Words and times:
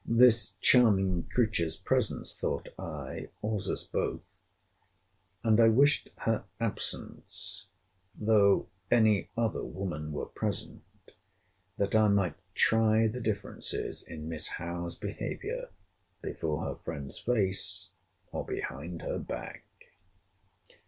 This 0.07 0.55
charming 0.61 1.27
creature's 1.31 1.77
presence, 1.77 2.35
thought 2.35 2.69
I, 2.79 3.29
awes 3.43 3.69
us 3.69 3.83
both. 3.85 4.39
And 5.43 5.59
I 5.59 5.67
wished 5.67 6.09
her 6.21 6.43
absence, 6.59 7.67
though 8.19 8.65
any 8.89 9.29
other 9.37 9.63
woman 9.63 10.11
were 10.11 10.25
present, 10.25 10.81
that 11.77 11.93
I 11.93 12.07
might 12.07 12.33
try 12.55 13.05
the 13.09 13.21
differences 13.21 14.01
in 14.01 14.27
Miss 14.27 14.47
Howe's 14.47 14.97
behaviour 14.97 15.69
before 16.23 16.63
her 16.63 16.77
friend's 16.83 17.19
face, 17.19 17.91
or 18.31 18.43
behind 18.43 19.03
her 19.03 19.19
back. 19.19 19.65